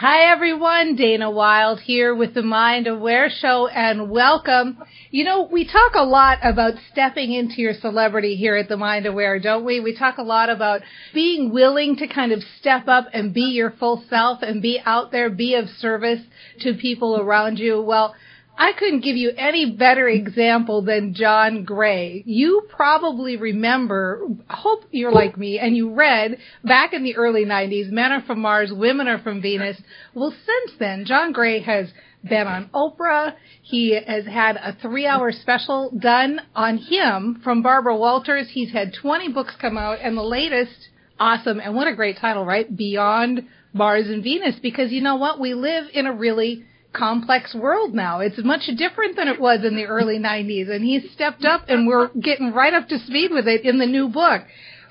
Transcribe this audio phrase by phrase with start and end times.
[0.00, 4.78] Hi everyone, Dana Wilde here with the Mind Aware Show and welcome.
[5.10, 9.06] You know, we talk a lot about stepping into your celebrity here at the Mind
[9.06, 9.80] Aware, don't we?
[9.80, 10.82] We talk a lot about
[11.12, 15.10] being willing to kind of step up and be your full self and be out
[15.10, 16.20] there, be of service
[16.60, 17.82] to people around you.
[17.82, 18.14] Well,
[18.60, 22.24] I couldn't give you any better example than John Gray.
[22.26, 27.92] You probably remember, hope you're like me, and you read back in the early 90s,
[27.92, 29.80] Men Are From Mars, Women Are From Venus.
[30.12, 31.92] Well, since then, John Gray has
[32.28, 33.34] been on Oprah.
[33.62, 38.48] He has had a three hour special done on him from Barbara Walters.
[38.52, 40.88] He's had 20 books come out, and the latest,
[41.20, 42.76] awesome, and what a great title, right?
[42.76, 45.38] Beyond Mars and Venus, because you know what?
[45.38, 48.20] We live in a really complex world now.
[48.20, 51.86] It's much different than it was in the early 90s and he's stepped up and
[51.86, 54.42] we're getting right up to speed with it in the new book.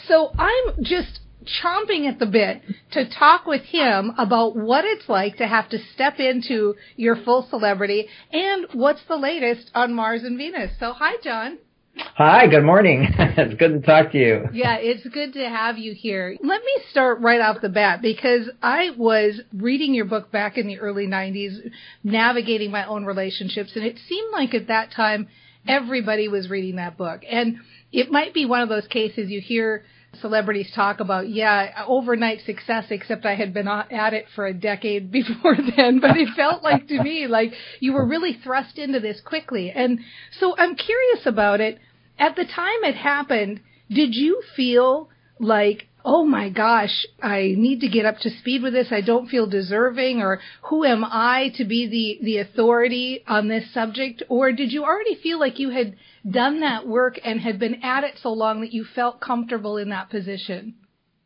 [0.07, 1.19] So I'm just
[1.63, 5.79] chomping at the bit to talk with him about what it's like to have to
[5.93, 10.71] step into your full celebrity and what's the latest on Mars and Venus.
[10.79, 11.57] So hi John.
[11.99, 13.07] Hi, good morning.
[13.17, 14.45] it's good to talk to you.
[14.53, 16.35] Yeah, it's good to have you here.
[16.41, 20.67] Let me start right off the bat because I was reading your book back in
[20.67, 21.71] the early 90s,
[22.03, 25.27] navigating my own relationships, and it seemed like at that time
[25.67, 27.21] everybody was reading that book.
[27.29, 27.57] And
[27.91, 29.83] it might be one of those cases you hear
[30.21, 35.11] celebrities talk about, yeah, overnight success, except I had been at it for a decade
[35.11, 35.99] before then.
[35.99, 39.71] But it felt like to me like you were really thrust into this quickly.
[39.71, 39.99] And
[40.39, 41.79] so I'm curious about it.
[42.19, 47.89] At the time it happened, did you feel like, oh my gosh, I need to
[47.89, 48.91] get up to speed with this.
[48.91, 53.71] I don't feel deserving or who am I to be the, the authority on this
[53.73, 54.23] subject?
[54.29, 55.95] Or did you already feel like you had
[56.29, 59.89] done that work and had been at it so long that you felt comfortable in
[59.89, 60.75] that position?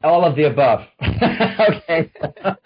[0.03, 0.81] All of the above.
[1.01, 2.11] okay.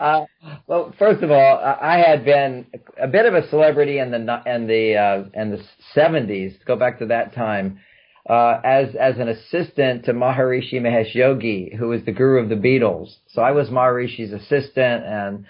[0.00, 0.24] uh,
[0.66, 2.66] well, first of all, I had been
[3.00, 5.62] a bit of a celebrity in the in the uh, in the
[5.96, 6.64] 70s.
[6.66, 7.80] Go back to that time
[8.28, 12.56] uh, as as an assistant to Maharishi Mahesh Yogi, who was the guru of the
[12.56, 13.14] Beatles.
[13.28, 15.46] So I was Maharishi's assistant, and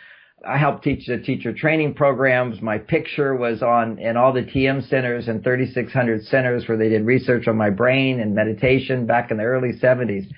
[0.47, 2.63] I helped teach the teacher training programs.
[2.63, 7.05] My picture was on in all the TM centers and 3,600 centers where they did
[7.05, 10.29] research on my brain and meditation back in the early 70s.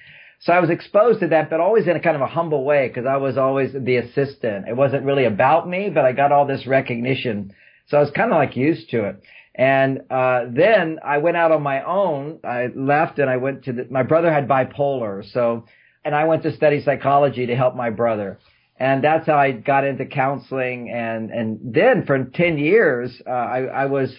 [0.41, 2.89] So I was exposed to that, but always in a kind of a humble way
[2.89, 4.69] because I was always the assistant.
[4.69, 7.55] It wasn't really about me, but I got all this recognition.
[7.89, 9.23] So I was kind of like used to it.
[9.55, 12.39] And uh, then I went out on my own.
[12.43, 15.67] I left and I went to the, my brother had bipolar, so
[16.05, 18.38] and I went to study psychology to help my brother.
[18.79, 20.88] And that's how I got into counseling.
[20.88, 24.14] And and then for ten years, uh, I, I was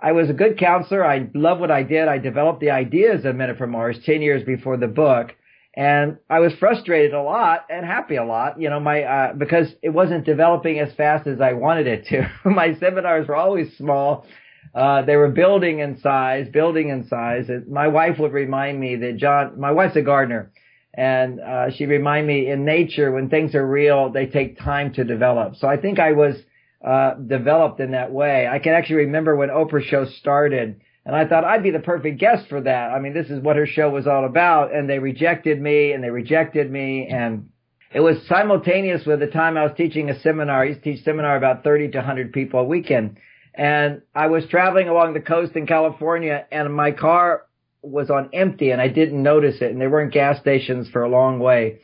[0.00, 1.06] I was a good counselor.
[1.06, 2.08] I loved what I did.
[2.08, 5.34] I developed the ideas of Men Are From Mars ten years before the book.
[5.74, 9.68] And I was frustrated a lot and happy a lot, you know, my, uh, because
[9.82, 12.30] it wasn't developing as fast as I wanted it to.
[12.50, 14.26] my seminars were always small
[14.74, 17.50] uh, they were building in size, building in size.
[17.68, 20.50] My wife would remind me that John, my wife's a gardener,
[20.94, 25.04] and uh, she'd remind me in nature when things are real, they take time to
[25.04, 25.56] develop.
[25.56, 26.36] So I think I was
[26.86, 28.48] uh, developed in that way.
[28.50, 30.80] I can actually remember when Oprah show started.
[31.04, 32.92] And I thought I'd be the perfect guest for that.
[32.92, 34.72] I mean, this is what her show was all about.
[34.72, 37.08] And they rejected me and they rejected me.
[37.08, 37.48] And
[37.92, 40.62] it was simultaneous with the time I was teaching a seminar.
[40.62, 43.18] I used to teach seminar about 30 to 100 people a weekend.
[43.54, 47.46] And I was traveling along the coast in California and my car
[47.82, 49.72] was on empty and I didn't notice it.
[49.72, 51.80] And there weren't gas stations for a long way.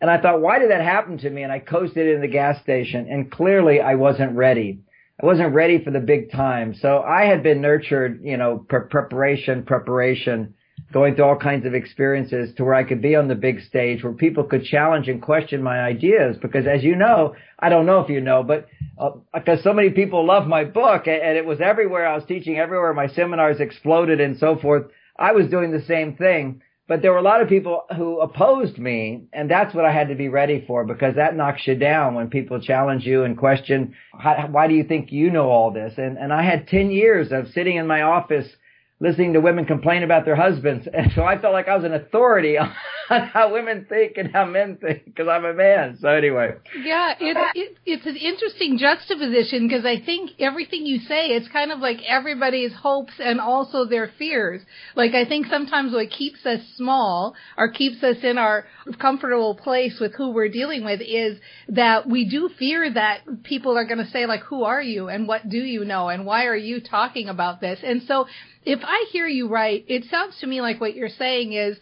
[0.00, 1.42] And I thought, why did that happen to me?
[1.42, 4.80] And I coasted in the gas station and clearly I wasn't ready.
[5.20, 6.74] I wasn't ready for the big time.
[6.74, 10.54] So I had been nurtured, you know, pre- preparation, preparation,
[10.92, 14.02] going through all kinds of experiences to where I could be on the big stage
[14.02, 16.36] where people could challenge and question my ideas.
[16.40, 18.68] Because as you know, I don't know if you know, but
[18.98, 22.06] uh, because so many people love my book and, and it was everywhere.
[22.06, 22.94] I was teaching everywhere.
[22.94, 24.86] My seminars exploded and so forth.
[25.18, 26.62] I was doing the same thing.
[26.90, 30.08] But there were a lot of people who opposed me, and that's what I had
[30.08, 33.94] to be ready for because that knocks you down when people challenge you and question,
[34.50, 35.94] why do you think you know all this?
[35.98, 38.48] And, and I had 10 years of sitting in my office
[39.00, 40.86] listening to women complain about their husbands.
[40.92, 42.70] And so I felt like I was an authority on
[43.08, 45.96] how women think and how men think because I'm a man.
[46.00, 46.52] So anyway.
[46.78, 51.72] Yeah, it, it, it's an interesting juxtaposition because I think everything you say, it's kind
[51.72, 54.60] of like everybody's hopes and also their fears.
[54.94, 58.66] Like I think sometimes what keeps us small or keeps us in our
[58.98, 61.38] comfortable place with who we're dealing with is
[61.68, 65.26] that we do fear that people are going to say like, who are you and
[65.26, 67.80] what do you know and why are you talking about this?
[67.82, 68.26] And so
[68.64, 71.78] if I hear you right, it sounds to me like what you're saying is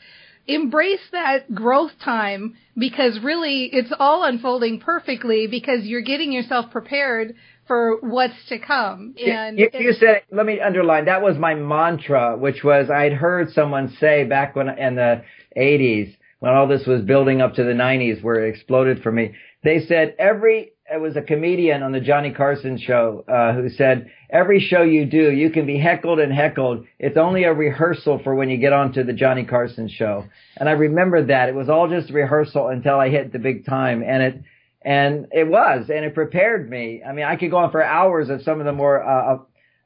[0.46, 7.34] embrace that growth time because really it's all unfolding perfectly because you're getting yourself prepared
[7.66, 9.14] for what's to come.
[9.24, 13.52] And you, you said, let me underline, that was my mantra, which was I'd heard
[13.52, 15.22] someone say back when in the
[15.56, 19.34] 80s, when all this was building up to the 90s where it exploded for me.
[19.62, 24.10] They said every it was a comedian on the Johnny Carson show uh, who said,
[24.30, 26.86] "Every show you do, you can be heckled and heckled.
[26.98, 30.24] It's only a rehearsal for when you get onto the Johnny Carson show."
[30.56, 34.02] And I remember that it was all just rehearsal until I hit the big time,
[34.02, 34.42] and it
[34.82, 37.02] and it was, and it prepared me.
[37.06, 39.38] I mean, I could go on for hours of some of the more uh,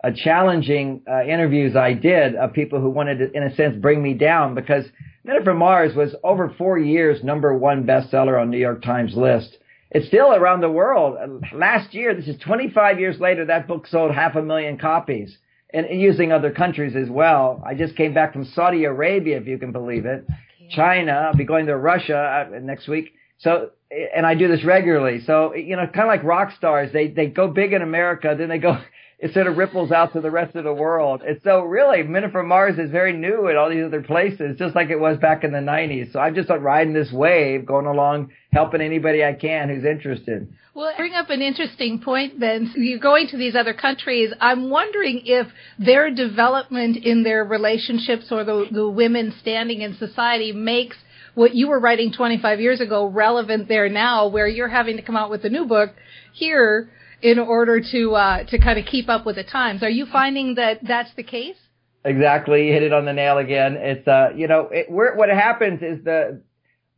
[0.04, 4.02] uh, challenging uh, interviews I did of people who wanted to, in a sense, bring
[4.02, 4.84] me down because
[5.24, 9.56] Men from Mars was over four years number one bestseller on New York Times list
[9.94, 11.18] it's still around the world.
[11.52, 15.36] Last year, this is 25 years later, that book sold half a million copies
[15.72, 17.62] and, using other countries as well.
[17.64, 20.26] I just came back from Saudi Arabia, if you can believe it.
[20.70, 21.12] China.
[21.12, 23.12] I'll be going to Russia uh, next week.
[23.36, 25.20] So, and I do this regularly.
[25.26, 28.48] So, you know, kind of like rock stars, they, they go big in America, then
[28.48, 28.78] they go
[29.22, 31.22] it sort of ripples out to the rest of the world.
[31.22, 34.74] And so really, Men from Mars is very new in all these other places, just
[34.74, 36.12] like it was back in the 90s.
[36.12, 40.52] So I'm just riding this wave, going along, helping anybody I can who's interested.
[40.74, 42.72] Well, bring up an interesting point then.
[42.74, 44.32] You're going to these other countries.
[44.40, 45.46] I'm wondering if
[45.78, 50.96] their development in their relationships or the, the women standing in society makes
[51.34, 55.16] what you were writing 25 years ago relevant there now, where you're having to come
[55.16, 55.90] out with a new book
[56.32, 56.90] here
[57.22, 59.82] in order to uh, to kind of keep up with the times.
[59.82, 61.56] Are you finding that that's the case?
[62.04, 63.76] Exactly, you hit it on the nail again.
[63.78, 66.42] It's uh, you know, it, where, what happens is the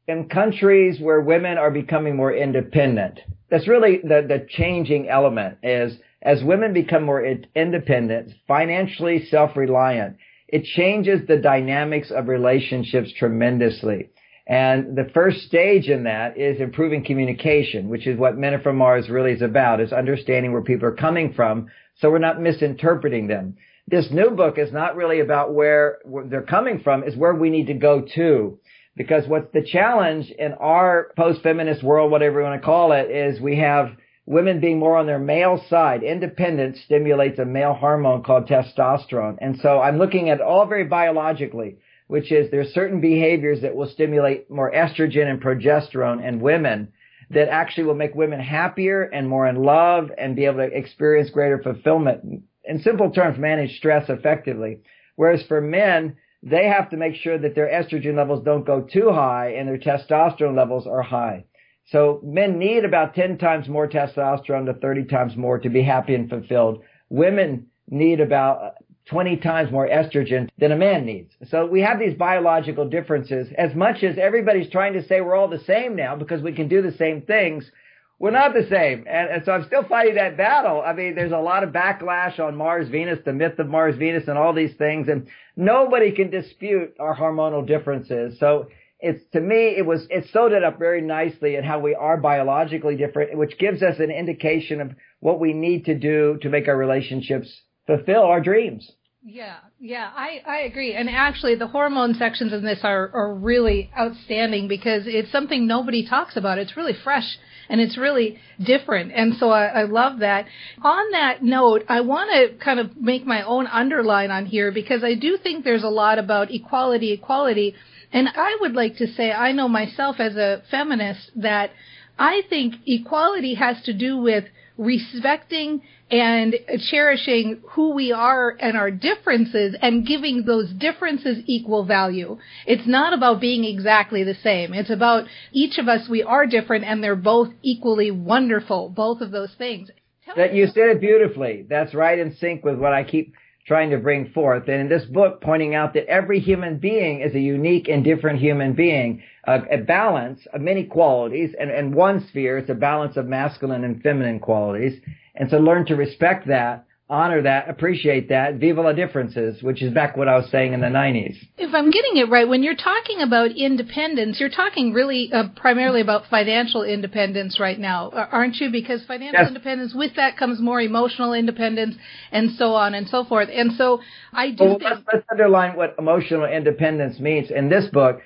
[0.09, 3.21] in countries where women are becoming more independent.
[3.51, 10.17] That's really the the changing element is as women become more independent, financially self-reliant,
[10.49, 14.09] it changes the dynamics of relationships tremendously.
[14.47, 19.09] And the first stage in that is improving communication, which is what Men from Mars
[19.09, 21.69] really is about, is understanding where people are coming from
[22.01, 23.57] so we're not misinterpreting them.
[23.87, 27.67] This new book is not really about where, they're coming from, is where we need
[27.67, 28.59] to go to.
[28.97, 33.41] Because what's the challenge in our post-feminist world, whatever you want to call it, is
[33.41, 33.91] we have
[34.27, 36.03] women being more on their male side.
[36.03, 39.37] Independence stimulates a male hormone called testosterone.
[39.41, 43.89] And so I'm looking at all very biologically which is there's certain behaviors that will
[43.89, 46.93] stimulate more estrogen and progesterone in women
[47.31, 51.31] that actually will make women happier and more in love and be able to experience
[51.31, 52.43] greater fulfillment.
[52.65, 54.81] In simple terms, manage stress effectively.
[55.17, 59.11] Whereas for men, they have to make sure that their estrogen levels don't go too
[59.11, 61.45] high and their testosterone levels are high.
[61.87, 66.15] So men need about 10 times more testosterone to 30 times more to be happy
[66.15, 66.83] and fulfilled.
[67.09, 68.75] Women need about
[69.07, 71.33] 20 times more estrogen than a man needs.
[71.49, 73.49] So we have these biological differences.
[73.57, 76.69] As much as everybody's trying to say we're all the same now because we can
[76.69, 77.71] do the same things,
[78.19, 79.05] we're not the same.
[79.07, 80.83] And, and so I'm still fighting that battle.
[80.85, 84.29] I mean, there's a lot of backlash on Mars Venus, the myth of Mars Venus
[84.29, 85.09] and all these things.
[85.09, 88.39] And nobody can dispute our hormonal differences.
[88.41, 88.69] So
[89.01, 92.17] it's to me, it was, it sewed it up very nicely in how we are
[92.17, 96.69] biologically different, which gives us an indication of what we need to do to make
[96.69, 98.91] our relationships fulfill our dreams.
[99.27, 100.95] Yeah, yeah, I, I agree.
[100.95, 106.07] And actually, the hormone sections in this are, are really outstanding because it's something nobody
[106.07, 106.59] talks about.
[106.59, 107.39] It's really fresh
[107.71, 109.13] and it's really different.
[109.13, 110.45] And so I, I love that.
[110.83, 115.03] On that note, I want to kind of make my own underline on here because
[115.03, 117.75] I do think there's a lot about equality, equality.
[118.13, 121.71] And I would like to say, I know myself as a feminist that
[122.19, 124.45] I think equality has to do with
[124.77, 126.55] respecting and
[126.91, 132.37] cherishing who we are and our differences and giving those differences equal value.
[132.67, 134.75] It's not about being exactly the same.
[134.75, 139.31] It's about each of us, we are different and they're both equally wonderful, both of
[139.31, 139.91] those things.
[140.25, 141.67] Tell that you said it beautifully.
[141.69, 143.35] That's right in sync with what I keep
[143.67, 144.69] trying to bring forth.
[144.69, 148.39] And in this book, pointing out that every human being is a unique and different
[148.39, 151.55] human being, uh, a balance of many qualities.
[151.59, 155.01] And, and one sphere, it's a balance of masculine and feminine qualities.
[155.35, 159.95] And so learn to respect that honor that, appreciate that, viva la differences, which is
[159.95, 161.37] back what I was saying in the 90s.
[161.57, 166.01] If I'm getting it right, when you're talking about independence, you're talking really uh, primarily
[166.01, 168.71] about financial independence right now, aren't you?
[168.71, 169.49] Because financial yes.
[169.49, 171.95] independence, with that comes more emotional independence
[172.33, 173.49] and so on and so forth.
[173.53, 174.01] And so
[174.33, 174.91] I do well, think.
[174.91, 178.21] Let's, let's underline what emotional independence means in this book.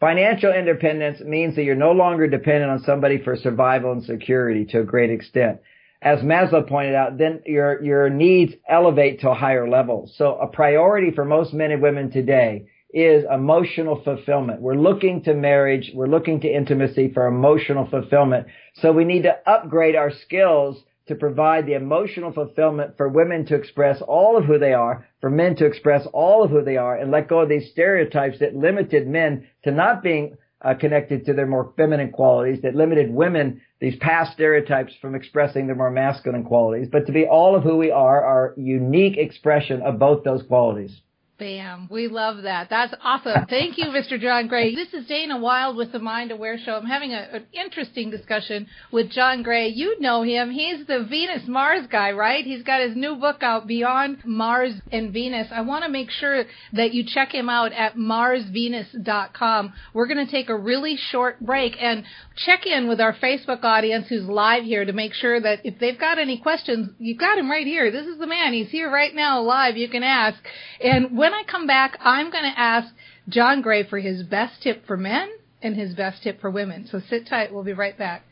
[0.00, 4.80] Financial independence means that you're no longer dependent on somebody for survival and security to
[4.80, 5.60] a great extent
[6.04, 10.10] as Maslow pointed out, then your, your needs elevate to a higher level.
[10.16, 14.60] So a priority for most men and women today is emotional fulfillment.
[14.60, 15.90] We're looking to marriage.
[15.94, 18.48] We're looking to intimacy for emotional fulfillment.
[18.74, 20.76] So we need to upgrade our skills
[21.08, 25.30] to provide the emotional fulfillment for women to express all of who they are, for
[25.30, 28.54] men to express all of who they are, and let go of these stereotypes that
[28.54, 33.60] limited men to not being uh, connected to their more feminine qualities, that limited women
[33.80, 37.76] these past stereotypes from expressing their more masculine qualities, but to be all of who
[37.76, 41.00] we are, our unique expression of both those qualities.
[41.36, 41.88] Bam.
[41.90, 42.70] We love that.
[42.70, 43.46] That's awesome.
[43.50, 44.20] Thank you, Mr.
[44.20, 44.72] John Gray.
[44.72, 46.76] This is Dana Wilde with the Mind Aware Show.
[46.76, 49.66] I'm having a, an interesting discussion with John Gray.
[49.68, 50.52] You know him.
[50.52, 52.44] He's the Venus Mars guy, right?
[52.44, 55.48] He's got his new book out, Beyond Mars and Venus.
[55.50, 59.72] I want to make sure that you check him out at marsvenus.com.
[59.92, 62.04] We're going to take a really short break and
[62.36, 65.98] check in with our Facebook audience who's live here to make sure that if they've
[65.98, 67.90] got any questions, you've got him right here.
[67.90, 68.52] This is the man.
[68.52, 69.76] He's here right now live.
[69.76, 70.38] You can ask.
[70.80, 72.92] And when I come back, I'm going to ask
[73.30, 75.30] John Gray for his best tip for men
[75.62, 76.86] and his best tip for women.
[76.92, 77.50] So sit tight.
[77.50, 78.24] We'll be right back.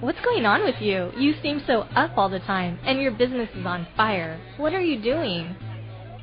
[0.00, 1.12] What's going on with you?
[1.16, 4.40] You seem so up all the time, and your business is on fire.
[4.56, 5.54] What are you doing?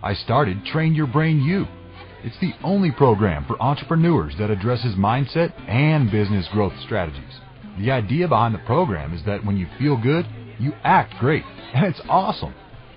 [0.03, 1.65] I started Train Your Brain U.
[2.21, 7.39] It's the only program for entrepreneurs that addresses mindset and business growth strategies.
[7.79, 10.27] The idea behind the program is that when you feel good,
[10.59, 12.53] you act great, and it's awesome.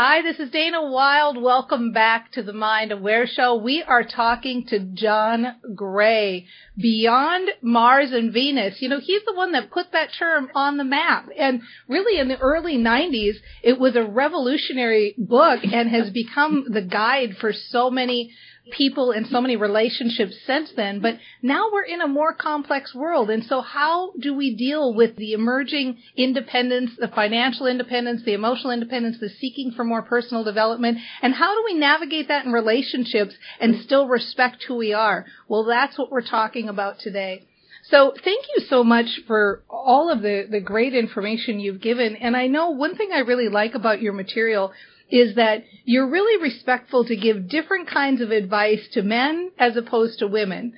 [0.00, 1.42] Hi, this is Dana Wilde.
[1.42, 3.56] Welcome back to the Mind Aware Show.
[3.56, 6.46] We are talking to John Gray,
[6.80, 8.76] Beyond Mars and Venus.
[8.78, 11.28] You know, he's the one that put that term on the map.
[11.36, 16.82] And really in the early 90s, it was a revolutionary book and has become the
[16.82, 18.30] guide for so many
[18.70, 23.30] people and so many relationships since then, but now we're in a more complex world.
[23.30, 28.72] And so how do we deal with the emerging independence, the financial independence, the emotional
[28.72, 30.98] independence, the seeking for more personal development?
[31.22, 35.26] And how do we navigate that in relationships and still respect who we are?
[35.48, 37.46] Well, that's what we're talking about today.
[37.90, 42.16] So thank you so much for all of the, the great information you've given.
[42.16, 44.72] And I know one thing I really like about your material
[45.10, 50.18] is that you're really respectful to give different kinds of advice to men as opposed
[50.18, 50.74] to women.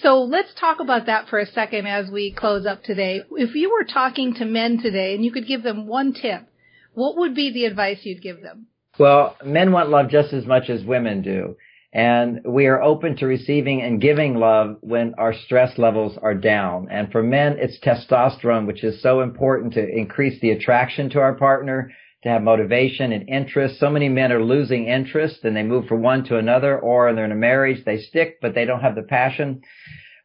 [0.00, 3.20] So let's talk about that for a second as we close up today.
[3.32, 6.46] If you were talking to men today and you could give them one tip,
[6.94, 8.66] what would be the advice you'd give them?
[8.98, 11.56] Well, men want love just as much as women do.
[11.92, 16.88] And we are open to receiving and giving love when our stress levels are down.
[16.90, 21.34] And for men, it's testosterone, which is so important to increase the attraction to our
[21.34, 21.92] partner
[22.24, 23.78] to have motivation and interest.
[23.78, 27.26] So many men are losing interest and they move from one to another or they're
[27.26, 29.62] in a marriage, they stick, but they don't have the passion.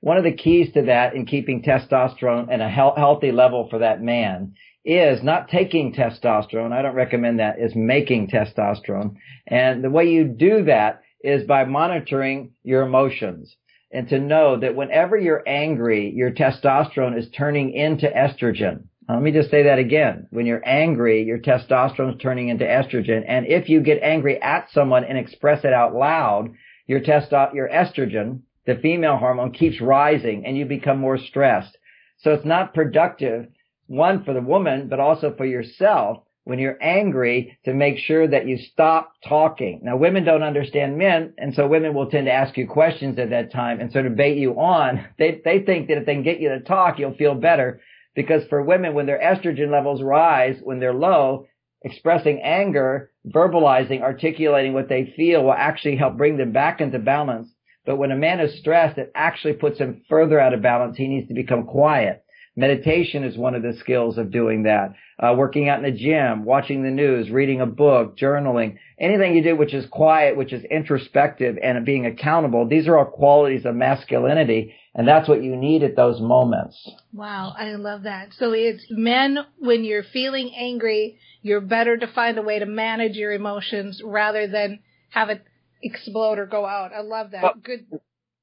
[0.02, 3.80] One of the keys to that in keeping testosterone at a he- healthy level for
[3.80, 4.54] that man
[4.86, 6.72] is not taking testosterone.
[6.72, 7.60] I don't recommend that.
[7.60, 9.16] Is making testosterone.
[9.46, 13.56] And the way you do that is by monitoring your emotions
[13.92, 18.84] and to know that whenever you're angry, your testosterone is turning into estrogen.
[19.10, 20.28] Uh, let me just say that again.
[20.30, 23.24] When you're angry, your testosterone is turning into estrogen.
[23.28, 26.54] And if you get angry at someone and express it out loud,
[26.86, 31.76] your testo- your estrogen, the female hormone keeps rising and you become more stressed.
[32.20, 33.48] So it's not productive,
[33.88, 38.48] one for the woman, but also for yourself when you're angry to make sure that
[38.48, 39.82] you stop talking.
[39.84, 43.32] Now women don't understand men and so women will tend to ask you questions at
[43.32, 45.04] that time and sort of bait you on.
[45.18, 47.82] They, they think that if they can get you to talk, you'll feel better
[48.16, 51.46] because for women, when their estrogen levels rise, when they're low,
[51.84, 57.50] expressing anger, verbalizing, articulating what they feel will actually help bring them back into balance.
[57.86, 60.98] But when a man is stressed, it actually puts him further out of balance.
[60.98, 62.24] He needs to become quiet.
[62.56, 64.94] Meditation is one of the skills of doing that.
[65.18, 69.42] Uh, working out in the gym, watching the news, reading a book, journaling, anything you
[69.42, 72.68] do which is quiet, which is introspective and being accountable.
[72.68, 76.78] These are all qualities of masculinity and that's what you need at those moments.
[77.14, 78.34] Wow, I love that.
[78.38, 83.16] So it's men, when you're feeling angry, you're better to find a way to manage
[83.16, 84.80] your emotions rather than
[85.12, 85.42] have it
[85.82, 86.92] explode or go out.
[86.92, 87.44] I love that.
[87.44, 87.86] Well, Good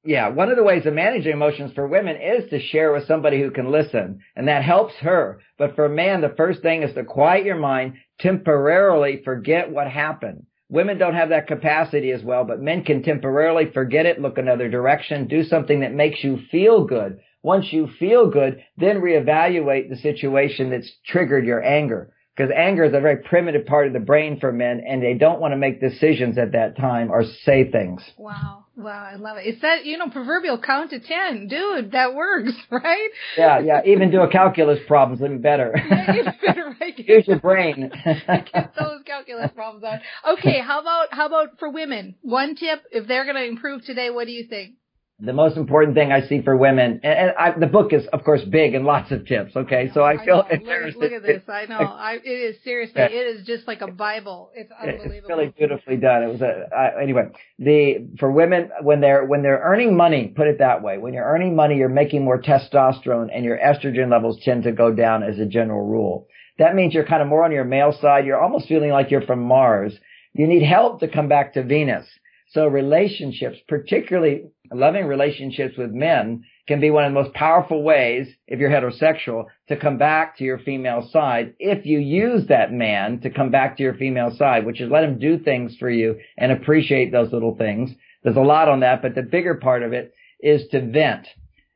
[0.03, 3.43] yeah, one of the ways of managing emotions for women is to share with somebody
[3.43, 5.41] who can listen, and that helps her.
[5.59, 9.89] But for a man, the first thing is to quiet your mind, temporarily forget what
[9.89, 10.47] happened.
[10.68, 14.68] Women don't have that capacity as well, but men can temporarily forget it, look another
[14.68, 17.18] direction, do something that makes you feel good.
[17.42, 22.92] Once you feel good, then reevaluate the situation that's triggered your anger because anger is
[22.92, 25.80] a very primitive part of the brain for men and they don't want to make
[25.80, 28.02] decisions at that time or say things.
[28.18, 28.65] Wow.
[28.76, 29.47] Wow, I love it.
[29.47, 31.49] It's that, you know, proverbial count to 10.
[31.49, 33.09] Dude, that works, right?
[33.37, 33.80] Yeah, yeah.
[33.87, 35.75] Even do a calculus problem's even better.
[36.06, 36.97] Yeah, better, right?
[36.99, 37.90] Use your brain.
[38.04, 40.00] Get those calculus problems out.
[40.35, 42.14] Okay, how about, how about for women?
[42.23, 44.75] One tip, if they're going to improve today, what do you think?
[45.18, 48.22] The most important thing I see for women, and, and I, the book is, of
[48.22, 49.57] course, big and lots of tips.
[49.57, 51.42] Okay, so I feel I look, look, at this.
[51.48, 51.79] I know.
[51.79, 52.96] I, it is seriously.
[52.98, 53.09] Yeah.
[53.09, 54.50] It is just like a Bible.
[54.55, 55.14] It's unbelievable.
[55.14, 56.22] It's really beautifully done.
[56.22, 57.29] It was a uh, anyway.
[57.59, 60.98] The for women when they're when they're earning money, put it that way.
[60.98, 64.92] When you're earning money, you're making more testosterone, and your estrogen levels tend to go
[64.92, 66.26] down as a general rule.
[66.59, 68.26] That means you're kind of more on your male side.
[68.26, 69.94] You're almost feeling like you're from Mars.
[70.35, 72.07] You need help to come back to Venus.
[72.50, 78.29] So relationships, particularly loving relationships with men, can be one of the most powerful ways,
[78.46, 81.55] if you're heterosexual, to come back to your female side.
[81.59, 85.05] If you use that man to come back to your female side, which is let
[85.05, 87.90] him do things for you and appreciate those little things.
[88.22, 91.26] There's a lot on that, but the bigger part of it is to vent.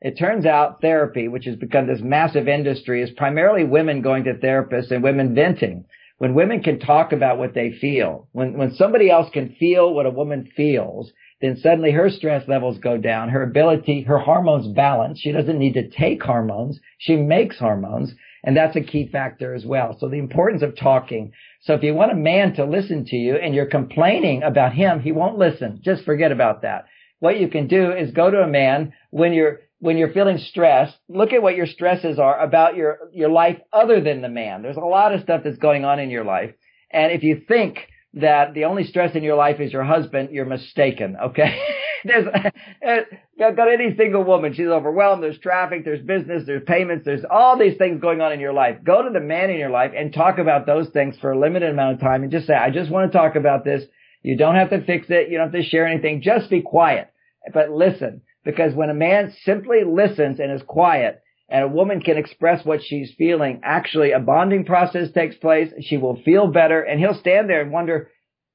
[0.00, 4.34] It turns out therapy, which has become this massive industry, is primarily women going to
[4.34, 5.84] therapists and women venting
[6.20, 10.04] when women can talk about what they feel, when, when somebody else can feel what
[10.04, 15.20] a woman feels, then suddenly her stress levels go down, her ability, her hormones balance.
[15.20, 16.78] She doesn't need to take hormones.
[16.98, 18.14] She makes hormones.
[18.42, 19.96] And that's a key factor as well.
[19.98, 21.32] So the importance of talking.
[21.62, 25.00] So if you want a man to listen to you and you're complaining about him,
[25.00, 25.80] he won't listen.
[25.82, 26.86] Just forget about that.
[27.18, 30.94] What you can do is go to a man when you're when you're feeling stressed,
[31.08, 34.60] look at what your stresses are about your, your life other than the man.
[34.60, 36.52] There's a lot of stuff that's going on in your life.
[36.92, 37.78] And if you think
[38.14, 41.60] that the only stress in your life is your husband, you're mistaken, okay?
[42.04, 42.50] there's, uh,
[42.86, 47.58] uh, got any single woman, she's overwhelmed, there's traffic, there's business, there's payments, there's all
[47.58, 48.78] these things going on in your life.
[48.82, 51.70] Go to the man in your life and talk about those things for a limited
[51.70, 53.84] amount of time and just say, I just want to talk about this.
[54.22, 55.30] You don't have to fix it.
[55.30, 56.20] You don't have to share anything.
[56.20, 57.12] Just be quiet,
[57.54, 62.16] but listen because when a man simply listens and is quiet, and a woman can
[62.16, 65.68] express what she's feeling, actually a bonding process takes place.
[65.80, 68.08] She will feel better and he'll stand there and wonder,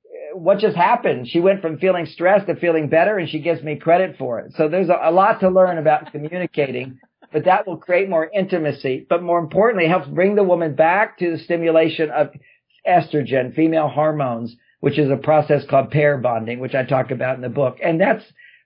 [0.05, 1.27] uh, what just happened?
[1.27, 4.53] She went from feeling stressed to feeling better and she gives me credit for it.
[4.55, 6.99] So there's a, lot to learn about communicating,
[7.33, 9.05] but that will create more intimacy.
[9.09, 12.29] But more importantly, helps bring the woman back to the stimulation of
[12.87, 17.41] estrogen, female hormones, which is a process called pair bonding, which I talk about in
[17.41, 17.77] the book.
[17.83, 18.23] And that's,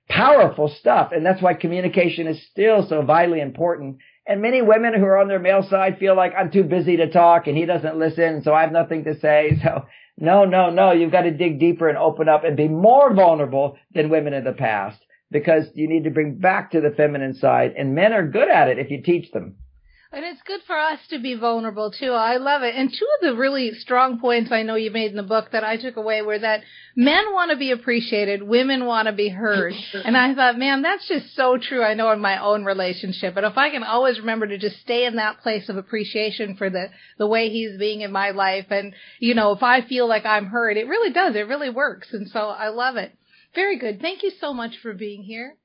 [0.10, 1.12] powerful stuff.
[1.12, 3.98] And that's why communication is still so vitally important.
[4.30, 7.10] And many women who are on their male side feel like I'm too busy to
[7.10, 9.60] talk and he doesn't listen, so I have nothing to say.
[9.64, 9.86] So
[10.22, 13.78] no, no, no, you've got to dig deeper and open up and be more vulnerable
[13.94, 15.00] than women in the past
[15.32, 18.68] because you need to bring back to the feminine side and men are good at
[18.68, 19.56] it if you teach them.
[20.12, 22.14] And it's good for us to be vulnerable too.
[22.14, 22.74] I love it.
[22.74, 25.64] And two of the really strong points I know you made in the book that
[25.64, 26.64] I took away were that
[26.96, 29.76] men want to be appreciated, women want to be heard.
[29.94, 31.84] and I thought, man, that's just so true.
[31.84, 33.36] I know in my own relationship.
[33.36, 36.72] But if I can always remember to just stay in that place of appreciation for
[36.72, 38.66] the, the way he's being in my life.
[38.72, 41.36] And, you know, if I feel like I'm heard, it really does.
[41.36, 42.08] It really works.
[42.14, 43.16] And so I love it.
[43.54, 44.02] Very good.
[44.02, 45.56] Thank you so much for being here.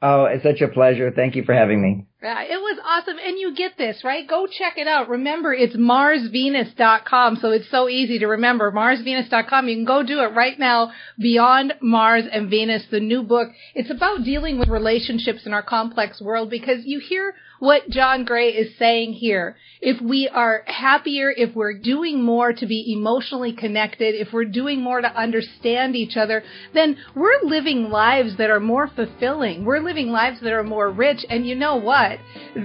[0.00, 1.10] Oh, it's such a pleasure.
[1.10, 2.06] Thank you for having me.
[2.22, 3.16] Yeah, it was awesome.
[3.18, 4.28] And you get this, right?
[4.28, 5.08] Go check it out.
[5.08, 7.36] Remember, it's marsvenus.com.
[7.36, 8.70] So it's so easy to remember.
[8.70, 9.68] marsvenus.com.
[9.68, 10.92] You can go do it right now.
[11.18, 13.48] Beyond Mars and Venus, the new book.
[13.74, 18.50] It's about dealing with relationships in our complex world because you hear what John Gray
[18.50, 19.56] is saying here.
[19.80, 24.80] If we are happier, if we're doing more to be emotionally connected, if we're doing
[24.80, 26.42] more to understand each other,
[26.74, 29.64] then we're living lives that are more fulfilling.
[29.64, 31.24] We're living lives that are more rich.
[31.30, 32.18] And you know what?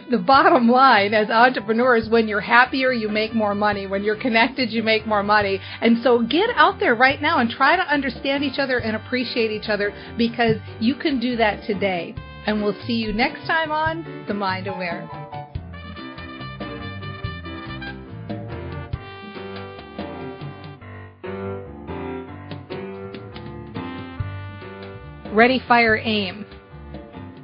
[0.09, 3.87] The bottom line as entrepreneurs, when you're happier, you make more money.
[3.87, 5.59] When you're connected, you make more money.
[5.81, 9.51] And so get out there right now and try to understand each other and appreciate
[9.51, 12.15] each other because you can do that today.
[12.45, 15.09] And we'll see you next time on The Mind Aware.
[25.31, 26.45] Ready, fire, aim.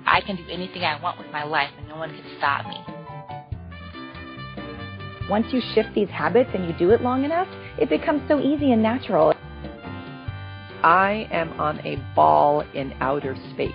[0.05, 2.77] I can do anything I want with my life and no one can stop me.
[5.29, 7.47] Once you shift these habits and you do it long enough,
[7.79, 9.33] it becomes so easy and natural.
[10.83, 13.71] I am on a ball in outer space.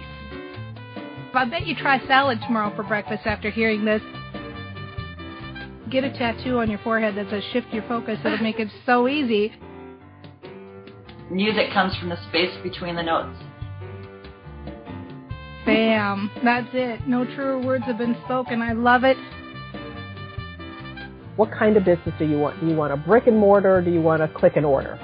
[1.36, 4.02] I bet you try salad tomorrow for breakfast after hearing this.
[5.90, 8.18] Get a tattoo on your forehead that says shift your focus.
[8.24, 9.52] It'll make it so easy.
[11.30, 13.38] Music comes from the space between the notes.
[15.66, 16.30] Bam.
[16.44, 17.06] That's it.
[17.06, 18.60] No truer words have been spoken.
[18.60, 19.16] I love it.
[21.36, 22.60] What kind of business do you want?
[22.60, 24.98] Do you want a brick and mortar or do you want a click and order?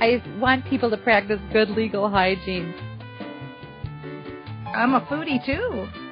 [0.00, 2.74] I want people to practice good legal hygiene.
[4.76, 6.05] I'm a foodie too.